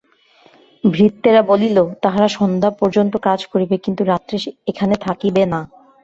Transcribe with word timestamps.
ভৃত্যেরা 0.83 1.41
বলিল, 1.43 1.77
তাহারা 2.03 2.27
সন্ধ্যা 2.37 2.69
পর্যন্ত 2.79 3.13
কাজ 3.27 3.39
করিবে, 3.51 3.75
কিন্তু 3.85 4.01
রাত্রে 4.03 4.37
এখানে 4.71 4.95
থাকিবে 5.05 5.43
না। 5.45 5.59